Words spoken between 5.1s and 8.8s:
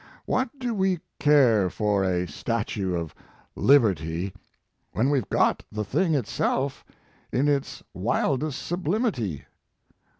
we ve got the thing itself in its wildest